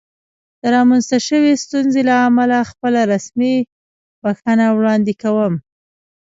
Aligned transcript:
د 0.61 0.63
رامنځته 0.75 1.17
شوې 1.27 1.53
ستونزې 1.63 2.01
له 2.09 2.15
امله 2.27 2.57
خپله 2.71 3.01
رسمي 3.13 3.55
بښنه 4.21 4.65
وړاندې 4.77 5.13
کوم. 5.21 5.53